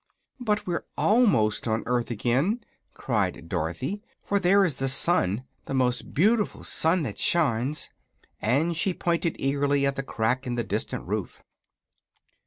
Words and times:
"But 0.39 0.65
we're 0.65 0.83
almost 0.97 1.67
on 1.67 1.83
earth 1.85 2.09
again," 2.09 2.61
cried 2.95 3.47
Dorothy, 3.47 4.01
"for 4.23 4.39
there 4.39 4.65
is 4.65 4.77
the 4.77 4.89
sun 4.89 5.43
the 5.65 5.75
most 5.75 6.15
beau'ful 6.15 6.63
sun 6.65 7.03
that 7.03 7.19
shines!" 7.19 7.91
and 8.41 8.75
she 8.75 8.95
pointed 8.95 9.35
eagerly 9.37 9.85
at 9.85 9.95
the 9.97 10.01
crack 10.01 10.47
in 10.47 10.55
the 10.55 10.63
distant 10.63 11.07
roof. 11.07 11.43